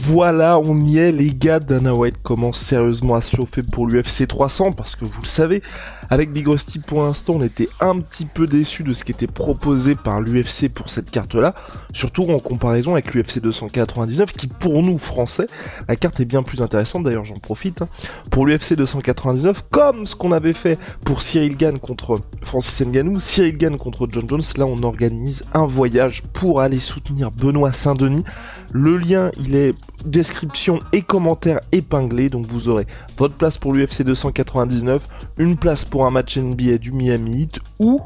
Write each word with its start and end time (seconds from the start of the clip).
Voilà, 0.00 0.58
on 0.58 0.78
y 0.78 0.96
est, 0.96 1.12
les 1.12 1.34
gars. 1.34 1.60
Dana 1.60 1.94
White 1.94 2.22
commence 2.22 2.58
sérieusement 2.58 3.14
à 3.14 3.20
se 3.20 3.36
chauffer 3.36 3.62
pour 3.62 3.86
l'UFC 3.86 4.26
300 4.26 4.72
parce 4.72 4.96
que 4.96 5.04
vous 5.04 5.20
le 5.20 5.26
savez, 5.26 5.62
avec 6.08 6.32
Big 6.32 6.48
Rusty 6.48 6.78
pour 6.78 7.02
l'instant, 7.02 7.34
on 7.36 7.42
était 7.42 7.68
un 7.78 7.98
petit 8.00 8.24
peu 8.24 8.46
déçu 8.46 8.84
de 8.84 8.94
ce 8.94 9.04
qui 9.04 9.12
était 9.12 9.26
proposé 9.26 9.94
par 9.94 10.22
l'UFC 10.22 10.70
pour 10.72 10.88
cette 10.88 11.10
carte-là, 11.10 11.54
surtout 11.92 12.22
en 12.30 12.38
comparaison 12.38 12.92
avec 12.92 13.12
l'UFC 13.12 13.40
299 13.40 14.32
qui 14.32 14.46
pour 14.46 14.82
nous 14.82 14.96
français, 14.96 15.46
la 15.88 15.96
carte 15.96 16.20
est 16.20 16.24
bien 16.24 16.42
plus 16.42 16.62
intéressante. 16.62 17.04
D'ailleurs, 17.04 17.24
j'en 17.26 17.38
profite 17.38 17.82
hein. 17.82 17.88
pour 18.30 18.46
l'UFC 18.46 18.74
299 18.74 19.64
comme 19.70 20.06
ce 20.06 20.16
qu'on 20.16 20.32
avait 20.32 20.54
fait 20.54 20.78
pour 21.04 21.20
Cyril 21.20 21.56
Gann 21.58 21.78
contre 21.78 22.18
Francis 22.42 22.86
Ngannou, 22.86 23.20
Cyril 23.20 23.58
Gann 23.58 23.76
contre 23.76 24.08
John 24.10 24.26
Jones. 24.26 24.42
Là, 24.56 24.64
on 24.64 24.82
organise 24.82 25.44
un 25.52 25.66
voyage 25.66 26.22
pour 26.32 26.62
aller 26.62 26.80
soutenir 26.80 27.30
Benoît 27.30 27.74
Saint-Denis. 27.74 28.24
Le 28.72 28.96
lien, 28.96 29.30
il 29.38 29.54
est 29.54 29.74
description 30.04 30.78
et 30.92 31.02
commentaires 31.02 31.60
épinglés. 31.72 32.28
Donc 32.28 32.46
vous 32.46 32.68
aurez 32.68 32.86
votre 33.16 33.34
place 33.34 33.58
pour 33.58 33.72
l'UFC 33.72 34.02
299, 34.02 35.06
une 35.38 35.56
place 35.56 35.84
pour 35.84 36.06
un 36.06 36.10
match 36.10 36.36
NBA 36.38 36.78
du 36.78 36.92
Miami 36.92 37.42
Heat 37.42 37.60
ou 37.78 38.00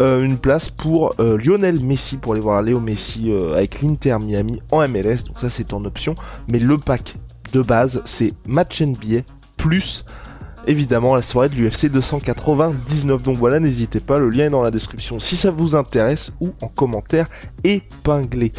euh, 0.00 0.22
une 0.22 0.38
place 0.38 0.68
pour 0.68 1.14
euh, 1.20 1.38
Lionel 1.38 1.82
Messi 1.82 2.16
pour 2.16 2.32
aller 2.32 2.42
voir 2.42 2.62
Léo 2.62 2.80
Messi 2.80 3.30
euh, 3.30 3.54
avec 3.54 3.82
l'Inter 3.82 4.18
Miami 4.20 4.60
en 4.70 4.86
MLS. 4.88 5.24
Donc 5.26 5.40
ça 5.40 5.50
c'est 5.50 5.72
en 5.72 5.84
option. 5.84 6.14
Mais 6.48 6.58
le 6.58 6.78
pack 6.78 7.16
de 7.52 7.62
base 7.62 8.02
c'est 8.04 8.32
match 8.46 8.82
NBA 8.82 9.22
plus 9.56 10.04
évidemment 10.66 11.14
la 11.14 11.22
soirée 11.22 11.48
de 11.48 11.54
l'UFC 11.54 11.90
299. 11.90 13.22
Donc 13.22 13.36
voilà, 13.36 13.60
n'hésitez 13.60 14.00
pas, 14.00 14.18
le 14.18 14.30
lien 14.30 14.46
est 14.46 14.50
dans 14.50 14.62
la 14.62 14.70
description 14.70 15.18
si 15.18 15.36
ça 15.36 15.50
vous 15.50 15.74
intéresse 15.74 16.32
ou 16.40 16.52
en 16.62 16.68
commentaire 16.68 17.28
épinglé. 17.64 18.52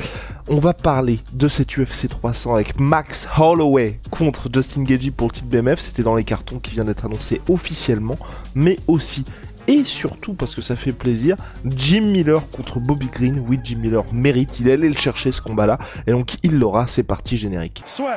On 0.49 0.59
va 0.59 0.73
parler 0.73 1.19
de 1.33 1.47
cette 1.47 1.77
UFC 1.77 2.07
300 2.07 2.53
avec 2.53 2.79
Max 2.79 3.27
Holloway 3.37 3.99
contre 4.09 4.49
Justin 4.53 4.83
Gagey 4.83 5.11
pour 5.11 5.27
le 5.27 5.33
titre 5.33 5.47
BMF. 5.47 5.79
C'était 5.79 6.03
dans 6.03 6.15
les 6.15 6.23
cartons 6.23 6.59
qui 6.59 6.71
vient 6.71 6.85
d'être 6.85 7.05
annoncé 7.05 7.41
officiellement, 7.49 8.17
mais 8.55 8.77
aussi 8.87 9.25
et 9.67 9.83
surtout 9.83 10.33
parce 10.33 10.55
que 10.55 10.61
ça 10.61 10.75
fait 10.75 10.93
plaisir, 10.93 11.35
Jim 11.65 12.01
Miller 12.01 12.41
contre 12.51 12.79
Bobby 12.79 13.07
Green. 13.07 13.43
Oui, 13.47 13.59
Jim 13.63 13.79
Miller 13.79 14.03
mérite, 14.13 14.59
il 14.59 14.71
allait 14.71 14.87
le 14.87 14.95
chercher 14.95 15.31
ce 15.31 15.41
combat-là, 15.41 15.77
et 16.07 16.11
donc 16.11 16.35
il 16.43 16.57
l'aura, 16.57 16.87
c'est 16.87 17.03
parti 17.03 17.37
générique. 17.37 17.83
Soit. 17.85 18.15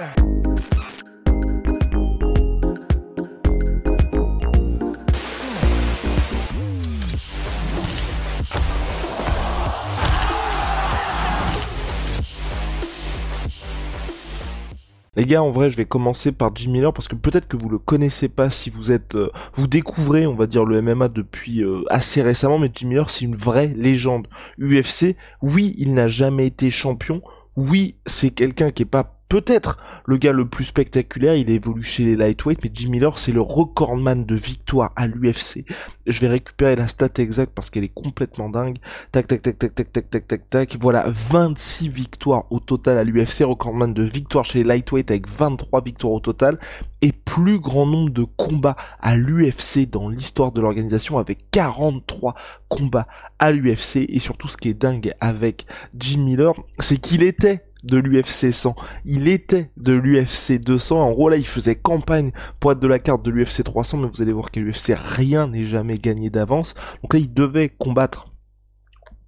Les 15.21 15.27
gars, 15.27 15.43
en 15.43 15.51
vrai, 15.51 15.69
je 15.69 15.77
vais 15.77 15.85
commencer 15.85 16.33
par 16.33 16.57
Jim 16.57 16.71
Miller 16.71 16.95
parce 16.95 17.07
que 17.07 17.15
peut-être 17.15 17.47
que 17.47 17.59
vous 17.59 17.69
le 17.69 17.79
connaissez 17.79 18.31
pas 18.31 18.49
si 18.49 18.71
vous 18.71 18.91
êtes, 18.91 19.17
euh, 19.17 19.31
vous 19.53 19.67
découvrez, 19.67 20.27
on 20.27 20.35
va 20.35 20.47
dire 20.47 20.65
le 20.65 20.81
MMA 20.81 21.09
depuis 21.09 21.63
euh, 21.63 21.83
assez 21.91 22.23
récemment, 22.23 22.59
mais 22.59 22.71
Jim 22.73 22.89
Miller 22.89 23.11
c'est 23.11 23.27
une 23.27 23.37
vraie 23.37 23.67
légende 23.67 24.29
UFC. 24.59 25.17
Oui, 25.43 25.75
il 25.77 25.93
n'a 25.93 26.09
jamais 26.09 26.47
été 26.47 26.71
champion. 26.71 27.21
Oui, 27.55 27.97
c'est 28.07 28.31
quelqu'un 28.31 28.71
qui 28.71 28.85
est 28.85 28.87
pas 28.87 29.20
peut-être 29.31 29.79
le 30.07 30.19
gars 30.19 30.33
le 30.33 30.47
plus 30.47 30.65
spectaculaire, 30.65 31.37
il 31.37 31.49
évolue 31.49 31.85
chez 31.85 32.05
les 32.05 32.17
lightweight, 32.17 32.63
mais 32.63 32.71
Jim 32.75 32.91
Miller 32.91 33.17
c'est 33.17 33.33
le 33.33 33.41
recordman 33.41 34.27
de 34.27 34.35
victoire 34.35 34.91
à 34.97 35.07
l'UFC. 35.07 35.65
Je 36.07 36.21
vais 36.21 36.29
récupérer 36.29 36.77
la 36.77 36.89
stat 36.89 37.09
exacte 37.17 37.53
parce 37.55 37.71
qu'elle 37.71 37.85
est 37.85 37.95
complètement 37.95 38.51
dingue. 38.51 38.79
Tac 39.13 39.29
tac 39.29 39.41
tac 39.41 39.59
tac 39.59 39.75
tac 39.75 39.93
tac 39.93 40.11
tac 40.11 40.27
tac 40.27 40.51
tac. 40.51 40.77
Voilà, 40.81 41.07
26 41.31 41.89
victoires 41.89 42.45
au 42.51 42.59
total 42.59 42.99
à 42.99 43.05
l'UFC, 43.05 43.45
recordman 43.45 43.95
de 43.95 44.03
victoire 44.03 44.45
chez 44.45 44.59
les 44.59 44.65
lightweight 44.65 45.11
avec 45.11 45.29
23 45.29 45.81
victoires 45.83 46.13
au 46.13 46.21
total 46.21 46.59
et 47.01 47.13
plus 47.13 47.61
grand 47.61 47.87
nombre 47.87 48.11
de 48.11 48.25
combats 48.25 48.77
à 49.01 49.17
l'UFC 49.17 49.89
dans 49.89 50.09
l'histoire 50.09 50.51
de 50.51 50.61
l'organisation 50.61 51.19
avec 51.19 51.51
43 51.53 52.35
combats 52.69 53.07
à 53.39 53.53
l'UFC 53.53 54.07
et 54.09 54.19
surtout 54.19 54.49
ce 54.49 54.57
qui 54.57 54.69
est 54.69 54.75
dingue 54.75 55.15
avec 55.21 55.67
Jim 55.97 56.25
Miller, 56.25 56.55
c'est 56.81 56.99
qu'il 56.99 57.23
était 57.23 57.63
de 57.85 57.99
l'UFC 57.99 58.53
100. 58.53 58.75
Il 59.05 59.29
était 59.29 59.71
de 59.77 59.93
l'UFC 59.93 60.61
200. 60.61 61.01
En 61.01 61.13
gros, 61.13 61.29
là, 61.29 61.37
il 61.37 61.47
faisait 61.47 61.77
campagne 61.77 62.33
pour 62.59 62.73
être 62.73 62.81
de 62.81 62.87
la 62.87 62.99
carte 62.99 63.25
de 63.25 63.31
l'UFC 63.31 63.65
300, 63.65 63.99
mais 63.99 64.09
vous 64.13 64.23
allez 64.23 64.33
voir 64.33 64.51
qu'à 64.51 64.61
l'UFC, 64.61 64.95
rien 64.97 65.49
n'est 65.49 65.65
jamais 65.65 65.99
gagné 65.99 66.31
d'avance. 66.31 66.75
Donc 67.03 67.15
là, 67.15 67.21
il 67.21 67.33
devait 67.33 67.69
combattre 67.69 68.31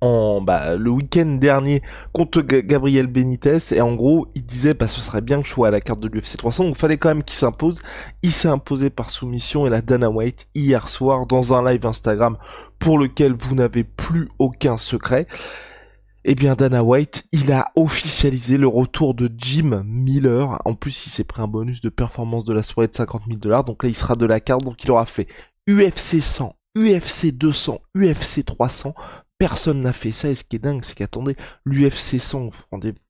en 0.03 0.41
bah, 0.41 0.75
le 0.75 0.91
week-end 0.91 1.39
dernier 1.41 1.81
contre 2.13 2.43
Gabriel 2.43 3.07
Benitez 3.07 3.59
et 3.71 3.81
en 3.81 3.95
gros 3.95 4.27
il 4.35 4.45
disait 4.45 4.75
bah 4.75 4.89
ce 4.89 5.01
serait 5.01 5.21
bien 5.21 5.41
que 5.41 5.47
je 5.47 5.53
sois 5.53 5.69
à 5.69 5.71
la 5.71 5.81
carte 5.81 6.01
de 6.01 6.09
l'UFC 6.09 6.37
300 6.37 6.65
donc 6.65 6.77
fallait 6.77 6.97
quand 6.97 7.09
même 7.11 7.23
qu'il 7.23 7.37
s'impose 7.37 7.81
il 8.23 8.33
s'est 8.33 8.49
imposé 8.49 8.91
par 8.91 9.11
soumission 9.11 9.65
et 9.65 9.71
la 9.71 9.81
Dana 9.81 10.11
White 10.11 10.49
hier 10.57 10.89
soir 10.89 11.27
dans 11.27 11.55
un 11.55 11.65
live 11.65 11.87
Instagram 11.87 12.37
pour 12.81 12.99
lequel 12.99 13.35
vous 13.39 13.55
n'avez 13.55 13.85
plus 13.85 14.29
aucun 14.41 14.77
secret 14.77 15.29
eh 16.25 16.35
bien, 16.35 16.55
Dana 16.55 16.85
White, 16.85 17.27
il 17.33 17.51
a 17.53 17.73
officialisé 17.75 18.57
le 18.57 18.69
retour 18.69 19.15
de 19.15 19.31
Jim 19.37 19.83
Miller. 19.85 20.61
En 20.65 20.75
plus, 20.75 21.07
il 21.07 21.11
s'est 21.11 21.25
pris 21.25 21.43
un 21.43 21.49
bonus 21.49 21.81
de 21.81 21.89
performance 21.89 22.45
de 22.45 22.53
la 22.53 22.63
soirée 22.63 22.87
de 22.87 22.95
50 22.95 23.23
000 23.27 23.39
dollars. 23.39 23.65
Donc 23.65 23.83
là, 23.83 23.89
il 23.89 23.97
sera 23.97 24.15
de 24.15 24.27
la 24.27 24.39
carte. 24.39 24.65
Donc 24.65 24.85
il 24.85 24.91
aura 24.93 25.07
fait 25.07 25.27
UFC 25.69 26.21
100, 26.21 26.55
UFC 26.77 27.33
200, 27.33 27.81
UFC 27.97 28.45
300. 28.45 28.95
Personne 29.37 29.81
n'a 29.83 29.93
fait 29.93 30.13
ça. 30.13 30.29
Et 30.29 30.37
ce 30.37 30.45
qui 30.45 30.57
est 30.57 30.61
dingue, 30.61 30.85
c'est 30.85 30.95
qu'attendez, 30.95 31.37
l'UFC 31.65 32.21
100, 32.21 32.51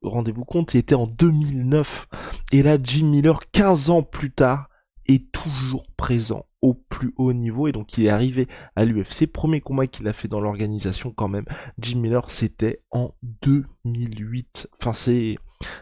rendez-vous 0.02 0.44
compte, 0.46 0.72
il 0.72 0.78
était 0.78 0.94
en 0.94 1.06
2009. 1.06 2.08
Et 2.52 2.62
là, 2.62 2.78
Jim 2.82 3.06
Miller, 3.06 3.40
15 3.52 3.90
ans 3.90 4.02
plus 4.02 4.30
tard, 4.30 4.70
est 5.08 5.30
toujours 5.32 5.86
présent 5.96 6.46
au 6.62 6.74
plus 6.74 7.12
haut 7.16 7.32
niveau 7.32 7.66
et 7.66 7.72
donc 7.72 7.98
il 7.98 8.06
est 8.06 8.08
arrivé 8.08 8.48
à 8.76 8.84
l'UFC. 8.84 9.26
Premier 9.26 9.60
combat 9.60 9.86
qu'il 9.86 10.06
a 10.08 10.12
fait 10.12 10.28
dans 10.28 10.40
l'organisation 10.40 11.10
quand 11.10 11.28
même, 11.28 11.44
Jim 11.78 11.98
Miller, 11.98 12.30
c'était 12.30 12.80
en 12.92 13.14
2008. 13.42 14.68
Enfin 14.80 14.92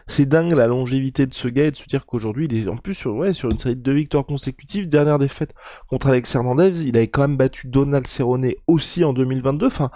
c'est 0.07 0.25
dingue 0.25 0.53
la 0.53 0.67
longévité 0.67 1.25
de 1.25 1.33
ce 1.33 1.47
gars 1.47 1.65
et 1.65 1.71
de 1.71 1.75
se 1.75 1.85
dire 1.85 2.05
qu'aujourd'hui 2.05 2.47
il 2.49 2.55
est 2.57 2.67
en 2.67 2.77
plus 2.77 2.93
sur 2.93 3.15
ouais 3.15 3.33
sur 3.33 3.49
une 3.49 3.57
série 3.57 3.75
de 3.75 3.81
deux 3.81 3.93
victoires 3.93 4.25
consécutives. 4.25 4.87
Dernière 4.87 5.19
défaite 5.19 5.53
contre 5.87 6.07
Alex 6.07 6.33
Hernandez, 6.35 6.85
il 6.85 6.97
avait 6.97 7.07
quand 7.07 7.21
même 7.21 7.37
battu 7.37 7.67
Donald 7.67 8.07
Cerrone 8.07 8.51
aussi 8.67 9.03
en 9.03 9.13
2022. 9.13 9.67
Enfin 9.67 9.91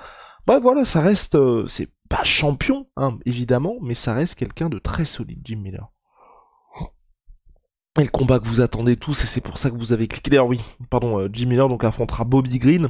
bah 0.45 0.59
voilà, 0.59 0.85
ça 0.85 1.01
reste 1.01 1.35
euh, 1.35 1.67
c'est 1.67 1.89
pas 2.09 2.23
champion 2.23 2.87
hein, 2.97 3.17
évidemment, 3.25 3.77
mais 3.81 3.95
ça 3.95 4.13
reste 4.13 4.35
quelqu'un 4.35 4.69
de 4.69 4.77
très 4.77 5.05
solide 5.05 5.41
Jim 5.43 5.57
Miller. 5.57 5.91
Et 7.97 8.03
le 8.03 8.09
combat 8.09 8.39
que 8.39 8.47
vous 8.47 8.59
attendez 8.59 8.97
tous, 8.97 9.23
et 9.23 9.27
c'est 9.27 9.41
pour 9.41 9.57
ça 9.57 9.69
que 9.69 9.77
vous 9.77 9.93
avez 9.93 10.07
cliqué. 10.07 10.29
D'ailleurs, 10.29 10.47
oui, 10.47 10.59
pardon, 10.89 11.19
euh, 11.19 11.29
Jim 11.31 11.47
Miller 11.47 11.69
donc 11.69 11.83
affrontera 11.83 12.25
Bobby 12.25 12.59
Green. 12.59 12.89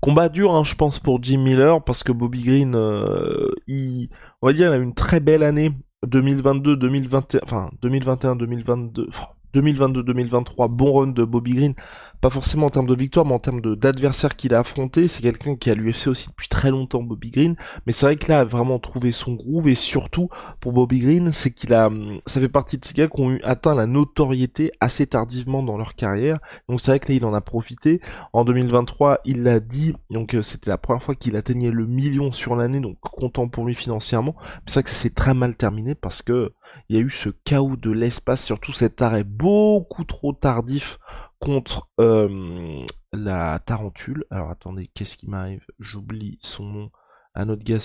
Combat 0.00 0.28
dur, 0.28 0.54
hein, 0.54 0.64
je 0.64 0.74
pense, 0.74 0.98
pour 0.98 1.22
Jim 1.22 1.42
Miller, 1.42 1.84
parce 1.84 2.02
que 2.02 2.10
Bobby 2.10 2.40
Green, 2.40 2.74
euh, 2.74 3.50
il, 3.66 4.08
on 4.40 4.46
va 4.46 4.54
dire, 4.54 4.70
il 4.70 4.72
a 4.72 4.82
une 4.82 4.94
très 4.94 5.20
belle 5.20 5.42
année 5.42 5.72
2022, 6.06 6.76
2021, 6.76 7.40
enfin 7.44 7.70
2021, 7.82 8.36
2022, 8.36 9.08
2022-2023, 9.54 10.68
bon 10.68 10.92
run 10.92 11.06
de 11.08 11.24
Bobby 11.24 11.54
Green, 11.54 11.74
pas 12.22 12.30
forcément 12.30 12.66
en 12.66 12.70
termes 12.70 12.86
de 12.86 12.94
victoire, 12.94 13.26
mais 13.26 13.34
en 13.34 13.40
termes 13.40 13.60
d'adversaire 13.60 14.36
qu'il 14.36 14.54
a 14.54 14.60
affronté. 14.60 15.08
C'est 15.08 15.22
quelqu'un 15.22 15.56
qui 15.56 15.70
a 15.70 15.74
l'UFC 15.74 16.06
aussi 16.06 16.28
depuis 16.28 16.46
très 16.46 16.70
longtemps, 16.70 17.02
Bobby 17.02 17.32
Green. 17.32 17.56
Mais 17.84 17.92
c'est 17.92 18.06
vrai 18.06 18.14
que 18.14 18.30
là, 18.30 18.40
a 18.40 18.44
vraiment 18.44 18.78
trouvé 18.78 19.10
son 19.10 19.34
groove. 19.34 19.66
Et 19.66 19.74
surtout, 19.74 20.28
pour 20.60 20.72
Bobby 20.72 21.00
Green, 21.00 21.32
c'est 21.32 21.50
qu'il 21.50 21.74
a, 21.74 21.90
ça 22.26 22.40
fait 22.40 22.48
partie 22.48 22.78
de 22.78 22.84
ces 22.84 22.94
gars 22.94 23.08
qui 23.08 23.20
ont 23.20 23.32
eu, 23.32 23.40
atteint 23.42 23.74
la 23.74 23.86
notoriété 23.86 24.70
assez 24.78 25.04
tardivement 25.04 25.64
dans 25.64 25.76
leur 25.76 25.96
carrière. 25.96 26.38
Donc 26.68 26.80
c'est 26.80 26.92
vrai 26.92 27.00
que 27.00 27.08
là, 27.08 27.16
il 27.16 27.24
en 27.24 27.34
a 27.34 27.40
profité. 27.40 28.00
En 28.32 28.44
2023, 28.44 29.18
il 29.24 29.42
l'a 29.42 29.58
dit. 29.58 29.92
Donc 30.08 30.34
euh, 30.34 30.42
c'était 30.42 30.70
la 30.70 30.78
première 30.78 31.02
fois 31.02 31.16
qu'il 31.16 31.34
atteignait 31.34 31.72
le 31.72 31.86
million 31.86 32.30
sur 32.30 32.54
l'année. 32.54 32.78
Donc 32.78 33.00
content 33.00 33.48
pour 33.48 33.66
lui 33.66 33.74
financièrement. 33.74 34.36
C'est 34.66 34.74
vrai 34.74 34.82
que 34.84 34.90
ça 34.90 34.94
s'est 34.94 35.10
très 35.10 35.34
mal 35.34 35.56
terminé 35.56 35.96
parce 35.96 36.22
que 36.22 36.52
il 36.88 36.94
y 36.94 37.00
a 37.00 37.02
eu 37.02 37.10
ce 37.10 37.30
chaos 37.30 37.74
de 37.74 37.90
l'espace, 37.90 38.44
surtout 38.44 38.72
cet 38.72 39.02
arrêt 39.02 39.24
beaucoup 39.24 40.04
trop 40.04 40.32
tardif 40.32 41.00
contre 41.42 41.88
euh, 42.00 42.84
la 43.12 43.58
tarentule. 43.58 44.24
Alors 44.30 44.50
attendez, 44.50 44.90
qu'est-ce 44.94 45.16
qui 45.16 45.28
m'arrive? 45.28 45.64
J'oublie 45.80 46.38
son 46.42 46.64
nom. 46.64 46.90
à 47.34 47.44
notre 47.44 47.64
gars. 47.64 47.78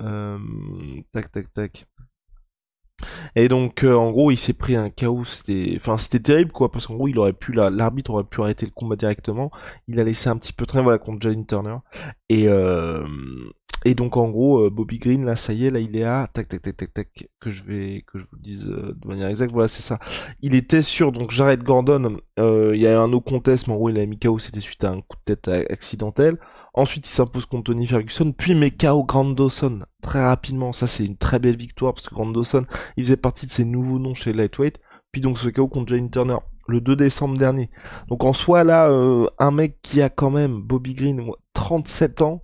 Euh, 0.00 0.38
tac, 1.12 1.30
tac, 1.30 1.52
tac. 1.54 1.86
Et 3.34 3.48
donc, 3.48 3.84
euh, 3.84 3.94
en 3.94 4.10
gros, 4.10 4.30
il 4.30 4.38
s'est 4.38 4.54
pris 4.54 4.74
un 4.74 4.90
chaos. 4.90 5.24
C'était, 5.24 5.74
enfin, 5.76 5.98
c'était 5.98 6.20
terrible, 6.20 6.52
quoi, 6.52 6.72
parce 6.72 6.86
qu'en 6.86 6.94
gros, 6.96 7.08
il 7.08 7.18
aurait 7.18 7.34
pu, 7.34 7.52
l'arbitre 7.52 8.10
aurait 8.12 8.24
pu 8.24 8.40
arrêter 8.40 8.66
le 8.66 8.72
combat 8.72 8.96
directement. 8.96 9.50
Il 9.86 10.00
a 10.00 10.04
laissé 10.04 10.28
un 10.28 10.36
petit 10.38 10.52
peu 10.52 10.66
traîner, 10.66 10.84
voilà, 10.84 10.98
contre 10.98 11.20
Jalen 11.22 11.46
Turner. 11.46 11.76
Et, 12.28 12.48
euh, 12.48 13.06
et 13.86 13.94
donc 13.94 14.16
en 14.16 14.28
gros, 14.30 14.64
euh, 14.64 14.68
Bobby 14.68 14.98
Green, 14.98 15.24
là, 15.24 15.36
ça 15.36 15.52
y 15.52 15.64
est, 15.64 15.70
là, 15.70 15.78
il 15.78 15.96
est 15.96 16.02
à 16.02 16.28
tac 16.32 16.48
tac 16.48 16.60
tac 16.60 16.76
tac 16.76 16.92
tac 16.92 17.28
que 17.38 17.52
je 17.52 17.62
vais 17.62 18.02
que 18.04 18.18
je 18.18 18.24
vous 18.24 18.36
dise 18.36 18.66
euh, 18.66 18.96
de 19.00 19.06
manière 19.06 19.28
exacte. 19.28 19.52
Voilà, 19.52 19.68
c'est 19.68 19.82
ça. 19.82 20.00
Il 20.42 20.56
était 20.56 20.82
sûr. 20.82 21.12
Donc 21.12 21.30
Jared 21.30 21.62
Gordon, 21.62 22.16
euh, 22.40 22.72
il 22.74 22.80
y 22.80 22.88
a 22.88 23.00
un 23.00 23.06
no 23.06 23.20
contest, 23.20 23.68
mais 23.68 23.74
en 23.74 23.76
gros, 23.76 23.88
il 23.88 24.00
a 24.00 24.04
mis 24.04 24.18
KO. 24.18 24.40
C'était 24.40 24.60
suite 24.60 24.82
à 24.82 24.90
un 24.90 25.02
coup 25.02 25.16
de 25.24 25.34
tête 25.34 25.46
accidentel. 25.70 26.36
Ensuite, 26.74 27.06
il 27.06 27.12
s'impose 27.12 27.46
contre 27.46 27.62
Tony 27.72 27.86
Ferguson, 27.86 28.32
puis 28.36 28.56
met 28.56 28.72
KO 28.72 29.04
Grant 29.04 29.30
Dawson 29.30 29.84
très 30.02 30.20
rapidement. 30.20 30.72
Ça, 30.72 30.88
c'est 30.88 31.04
une 31.04 31.16
très 31.16 31.38
belle 31.38 31.56
victoire 31.56 31.94
parce 31.94 32.08
que 32.08 32.14
Grant 32.16 32.26
Dawson, 32.26 32.66
il 32.96 33.04
faisait 33.04 33.16
partie 33.16 33.46
de 33.46 33.52
ses 33.52 33.64
nouveaux 33.64 34.00
noms 34.00 34.14
chez 34.14 34.32
lightweight. 34.32 34.80
Puis 35.12 35.20
donc 35.20 35.38
ce 35.38 35.48
KO 35.48 35.68
contre 35.68 35.94
Jane 35.94 36.10
Turner 36.10 36.38
le 36.66 36.80
2 36.80 36.96
décembre 36.96 37.38
dernier. 37.38 37.70
Donc 38.08 38.24
en 38.24 38.32
soi 38.32 38.64
là, 38.64 38.90
un 39.38 39.50
mec 39.52 39.78
qui 39.80 40.02
a 40.02 40.08
quand 40.08 40.32
même 40.32 40.60
Bobby 40.60 40.94
Green 40.94 41.30
37 41.54 42.22
ans 42.22 42.42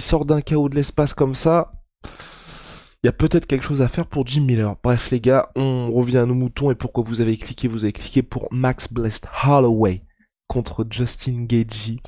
sort 0.00 0.24
d'un 0.24 0.40
chaos 0.40 0.68
de 0.68 0.74
l'espace 0.74 1.14
comme 1.14 1.34
ça, 1.34 1.72
il 3.02 3.06
y 3.06 3.08
a 3.08 3.12
peut-être 3.12 3.46
quelque 3.46 3.64
chose 3.64 3.82
à 3.82 3.88
faire 3.88 4.06
pour 4.06 4.26
Jim 4.26 4.42
Miller. 4.42 4.76
Bref 4.82 5.10
les 5.10 5.20
gars, 5.20 5.50
on 5.56 5.92
revient 5.92 6.18
à 6.18 6.26
nos 6.26 6.34
moutons 6.34 6.70
et 6.70 6.74
pourquoi 6.74 7.04
vous 7.04 7.20
avez 7.20 7.36
cliqué 7.36 7.68
Vous 7.68 7.84
avez 7.84 7.92
cliqué 7.92 8.22
pour 8.22 8.48
Max 8.50 8.92
Blessed 8.92 9.26
Holloway 9.44 10.02
contre 10.48 10.86
Justin 10.90 11.44
Gagey 11.44 12.00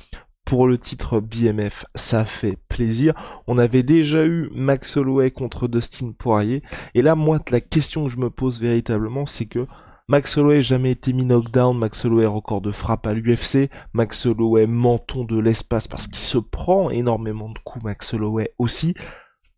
pour 0.47 0.65
le 0.65 0.77
titre 0.77 1.19
BMF, 1.19 1.83
ça 1.93 2.23
fait 2.23 2.57
plaisir. 2.69 3.13
On 3.47 3.57
avait 3.57 3.83
déjà 3.83 4.25
eu 4.25 4.49
Max 4.55 4.95
Holloway 4.95 5.29
contre 5.29 5.67
Dustin 5.67 6.13
Poirier. 6.17 6.63
Et 6.93 7.01
là, 7.01 7.15
moi, 7.15 7.39
la 7.49 7.59
question 7.59 8.05
que 8.05 8.09
je 8.09 8.17
me 8.17 8.29
pose 8.29 8.61
véritablement, 8.61 9.25
c'est 9.25 9.45
que 9.45 9.65
Max 10.09 10.37
Holloway 10.37 10.61
jamais 10.61 10.91
été 10.91 11.11
mis 11.11 11.25
knockdown, 11.25 11.77
Max 11.77 12.05
Holloway 12.05 12.25
record 12.25 12.61
de 12.61 12.71
frappe 12.71 13.05
à 13.07 13.13
l'UFC, 13.13 13.69
Max 13.91 14.25
Holloway 14.25 14.65
menton 14.65 15.25
de 15.25 15.37
l'espace 15.37 15.89
parce 15.89 16.07
qu'il 16.07 16.23
se 16.23 16.37
prend 16.37 16.89
énormément 16.89 17.49
de 17.49 17.59
coups, 17.59 17.83
Max 17.83 18.13
Holloway 18.13 18.53
aussi. 18.57 18.93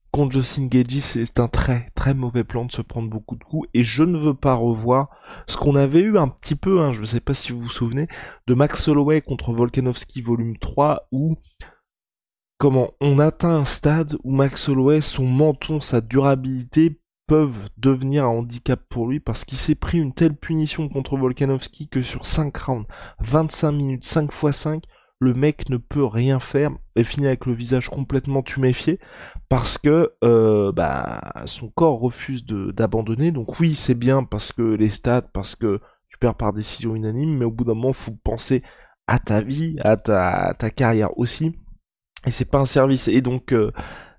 Contre 0.10 0.32
Justin 0.32 0.66
Gagey, 0.66 1.02
c'est 1.02 1.40
un 1.40 1.48
très 1.48 1.92
très 1.94 2.16
mauvais 2.16 2.44
plan 2.44 2.66
de 2.66 2.72
se 2.72 2.82
prendre 2.82 3.12
beaucoup 3.12 3.36
de 3.36 3.44
coups. 3.44 3.70
Et 3.76 3.84
je 3.84 4.02
ne 4.02 4.18
veux 4.18 4.34
pas 4.34 4.56
revoir 4.56 5.10
ce 5.46 5.56
qu'on 5.56 5.76
avait 5.76 6.00
eu 6.00 6.18
un 6.18 6.28
petit 6.28 6.56
peu, 6.56 6.82
hein, 6.82 6.94
je 6.94 7.02
ne 7.02 7.06
sais 7.06 7.20
pas 7.20 7.36
si 7.36 7.52
vous 7.52 7.60
vous 7.60 7.70
souvenez, 7.70 8.08
de 8.48 8.56
Max 8.56 8.88
Holloway 8.88 9.22
contre 9.22 9.52
Volkanovski 9.52 10.24
volume 10.24 10.58
3 10.58 11.10
où 11.12 11.38
comment 12.58 12.94
on 13.02 13.20
atteint 13.20 13.56
un 13.56 13.66
stade 13.66 14.18
où 14.24 14.32
Max 14.32 14.68
Holloway, 14.68 15.02
son 15.02 15.28
menton, 15.28 15.80
sa 15.80 16.02
durabilité 16.02 17.00
peuvent 17.30 17.70
devenir 17.78 18.26
un 18.26 18.30
handicap 18.30 18.82
pour 18.90 19.08
lui 19.08 19.20
parce 19.20 19.46
qu'il 19.46 19.60
s'est 19.60 19.76
pris 19.76 20.00
une 20.00 20.14
telle 20.14 20.36
punition 20.36 20.90
contre 20.90 21.16
Volkanovski 21.16 21.88
que 21.88 22.02
sur 22.02 22.26
5 22.26 22.58
rounds, 22.58 22.88
25 23.20 23.72
minutes, 23.72 24.06
5 24.06 24.32
x 24.34 24.58
5, 24.58 24.84
le 25.20 25.36
mec 25.36 25.70
ne 25.70 25.78
peut 25.78 26.06
rien 26.06 26.40
faire 26.40 26.72
et 26.96 27.04
finit 27.04 27.28
avec 27.28 27.46
le 27.46 27.54
visage 27.54 27.88
complètement 27.88 28.42
tuméfié 28.42 29.00
parce 29.48 29.78
que 29.78 30.14
euh, 30.24 30.72
bah, 30.72 31.22
son 31.46 31.70
corps 31.70 32.00
refuse 32.00 32.46
d'abandonner. 32.46 33.32
Donc 33.32 33.60
oui, 33.60 33.76
c'est 33.76 33.96
bien 33.96 34.24
parce 34.24 34.52
que 34.52 34.64
les 34.64 34.90
stats, 34.90 35.22
parce 35.22 35.56
que 35.56 35.80
tu 36.08 36.18
perds 36.18 36.36
par 36.36 36.52
décision 36.52 36.96
unanime, 36.96 37.38
mais 37.38 37.46
au 37.46 37.52
bout 37.52 37.64
d'un 37.64 37.76
moment, 37.76 37.94
faut 37.94 38.16
penser 38.24 38.64
à 39.06 39.20
ta 39.20 39.42
vie, 39.42 39.78
à 39.84 39.98
ta, 39.98 40.54
carrière 40.72 41.16
aussi. 41.20 41.56
Et 42.26 42.32
c'est 42.32 42.50
pas 42.50 42.60
un 42.60 42.66
service. 42.66 43.08
Et 43.08 43.22
donc, 43.22 43.54
euh, 43.54 43.72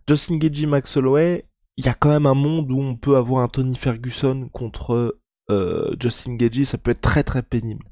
Justin 0.07 0.37
Gagey, 0.37 0.67
Max 0.67 0.97
Holloway, 0.97 1.50
il 1.81 1.87
y 1.87 1.89
a 1.89 1.95
quand 1.95 2.11
même 2.11 2.27
un 2.27 2.35
monde 2.35 2.71
où 2.71 2.79
on 2.79 2.95
peut 2.95 3.17
avoir 3.17 3.43
un 3.43 3.49
Tony 3.49 3.75
Ferguson 3.75 4.51
contre 4.53 5.17
euh, 5.51 5.97
Justin 5.99 6.35
Gagey, 6.35 6.67
ça 6.67 6.77
peut 6.77 6.91
être 6.91 7.01
très 7.01 7.23
très 7.23 7.43
pénible. 7.43 7.87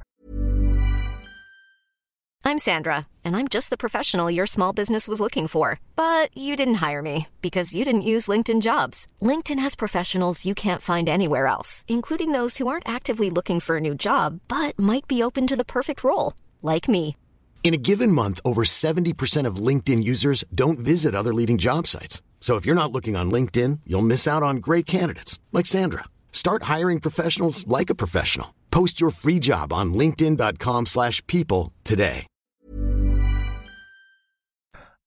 I'm 2.44 2.58
Sandra, 2.58 3.06
and 3.24 3.34
I'm 3.34 3.48
just 3.48 3.70
the 3.70 3.78
professional 3.78 4.30
your 4.30 4.46
small 4.46 4.74
business 4.74 5.08
was 5.08 5.20
looking 5.20 5.48
for. 5.48 5.80
But 5.96 6.28
you 6.36 6.54
didn't 6.54 6.82
hire 6.86 7.00
me 7.00 7.28
because 7.40 7.74
you 7.74 7.82
didn't 7.82 8.02
use 8.02 8.28
LinkedIn 8.28 8.60
jobs. 8.60 9.06
LinkedIn 9.22 9.58
has 9.58 9.74
professionals 9.74 10.44
you 10.44 10.54
can't 10.54 10.82
find 10.82 11.08
anywhere 11.08 11.46
else, 11.46 11.86
including 11.88 12.32
those 12.32 12.58
who 12.58 12.68
aren't 12.68 12.86
actively 12.86 13.30
looking 13.30 13.58
for 13.58 13.78
a 13.78 13.80
new 13.80 13.94
job, 13.94 14.40
but 14.48 14.78
might 14.78 15.08
be 15.08 15.22
open 15.22 15.46
to 15.46 15.56
the 15.56 15.64
perfect 15.64 16.04
role, 16.04 16.34
like 16.60 16.88
me. 16.88 17.16
In 17.64 17.72
a 17.72 17.78
given 17.78 18.12
month, 18.12 18.38
over 18.44 18.64
70% 18.64 19.46
of 19.46 19.56
LinkedIn 19.56 20.02
users 20.04 20.44
don't 20.54 20.78
visit 20.78 21.14
other 21.14 21.32
leading 21.32 21.56
job 21.56 21.86
sites. 21.86 22.20
So 22.40 22.56
if 22.56 22.64
you're 22.64 22.74
not 22.82 22.92
looking 22.92 23.14
on 23.14 23.30
LinkedIn, 23.30 23.80
you'll 23.84 24.10
miss 24.12 24.26
out 24.26 24.42
on 24.42 24.56
great 24.56 24.86
candidates 24.86 25.38
like 25.52 25.66
Sandra. 25.66 26.04
Start 26.32 26.62
hiring 26.62 26.98
professionals 27.00 27.66
like 27.66 27.90
a 27.90 27.94
professional. 27.94 28.54
Post 28.70 29.02
your 29.02 29.10
free 29.10 29.38
job 29.38 29.70
on 29.70 29.92
linkedin.com/people 29.92 31.72
today. 31.84 32.26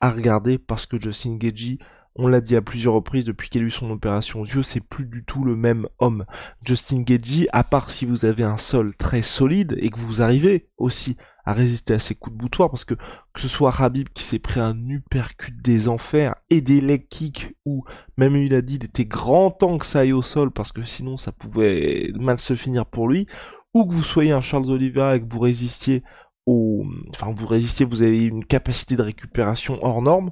À 0.03 0.09
regarder 0.09 0.57
parce 0.57 0.87
que 0.87 0.97
Justin 0.97 1.37
Gagey 1.37 1.77
on 2.15 2.27
l'a 2.27 2.41
dit 2.41 2.55
à 2.55 2.61
plusieurs 2.61 2.93
reprises 2.93 3.25
depuis 3.25 3.49
qu'il 3.49 3.61
a 3.61 3.65
eu 3.65 3.71
son 3.71 3.89
opération 3.89 4.41
aux 4.41 4.45
yeux, 4.45 4.63
c'est 4.63 4.81
plus 4.81 5.05
du 5.05 5.23
tout 5.23 5.43
le 5.43 5.55
même 5.55 5.87
homme. 5.99 6.25
Justin 6.65 7.01
Gagey, 7.01 7.47
à 7.53 7.63
part 7.63 7.91
si 7.91 8.05
vous 8.05 8.25
avez 8.25 8.43
un 8.43 8.57
sol 8.57 8.95
très 8.97 9.21
solide 9.21 9.77
et 9.79 9.89
que 9.89 9.99
vous 9.99 10.21
arrivez 10.21 10.67
aussi 10.77 11.15
à 11.45 11.53
résister 11.53 11.93
à 11.93 11.99
ses 11.99 12.15
coups 12.15 12.35
de 12.35 12.41
boutoir, 12.41 12.69
parce 12.69 12.85
que 12.85 12.93
que 12.93 13.41
ce 13.41 13.47
soit 13.47 13.71
Rabib 13.71 14.09
qui 14.09 14.23
s'est 14.23 14.39
pris 14.39 14.59
un 14.59 14.77
uppercut 14.89 15.53
des 15.61 15.87
enfers 15.87 16.35
et 16.49 16.61
des 16.61 16.81
leg 16.81 17.07
kicks, 17.07 17.55
ou 17.65 17.83
même 18.17 18.35
il 18.35 18.53
a 18.53 18.61
dit 18.61 18.75
il 18.75 18.85
était 18.85 19.05
grand 19.05 19.49
temps 19.49 19.77
que 19.77 19.85
ça 19.85 19.99
aille 19.99 20.13
au 20.13 20.21
sol, 20.21 20.51
parce 20.51 20.71
que 20.71 20.83
sinon 20.83 21.17
ça 21.17 21.31
pouvait 21.31 22.11
mal 22.15 22.39
se 22.39 22.55
finir 22.55 22.85
pour 22.85 23.07
lui, 23.07 23.27
ou 23.73 23.85
que 23.85 23.93
vous 23.93 24.03
soyez 24.03 24.31
un 24.31 24.41
Charles 24.41 24.69
Oliveira 24.69 25.15
et 25.15 25.21
que 25.21 25.31
vous 25.31 25.39
résistiez 25.39 26.03
au... 26.45 26.85
Enfin, 27.09 27.33
vous 27.35 27.47
résistiez, 27.47 27.85
vous 27.85 28.01
avez 28.01 28.25
une 28.25 28.45
capacité 28.45 28.95
de 28.95 29.01
récupération 29.01 29.79
hors 29.81 30.01
norme, 30.01 30.31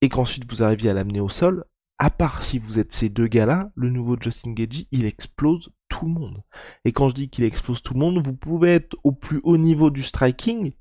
et 0.00 0.08
qu'ensuite 0.08 0.50
vous 0.50 0.62
arriviez 0.62 0.90
à 0.90 0.94
l'amener 0.94 1.20
au 1.20 1.28
sol, 1.28 1.64
à 1.98 2.10
part 2.10 2.44
si 2.44 2.58
vous 2.58 2.78
êtes 2.78 2.92
ces 2.92 3.08
deux 3.08 3.26
gars-là, 3.26 3.70
le 3.74 3.90
nouveau 3.90 4.16
Justin 4.20 4.52
Gagey, 4.52 4.86
il 4.92 5.04
explose 5.04 5.72
tout 5.88 6.06
le 6.06 6.12
monde. 6.12 6.42
Et 6.84 6.92
quand 6.92 7.08
je 7.08 7.14
dis 7.14 7.28
qu'il 7.28 7.44
explose 7.44 7.82
tout 7.82 7.94
le 7.94 8.00
monde, 8.00 8.24
vous 8.24 8.34
pouvez 8.34 8.74
être 8.74 8.96
au 9.02 9.12
plus 9.12 9.40
haut 9.42 9.56
niveau 9.56 9.90
du 9.90 10.02
striking, 10.02 10.72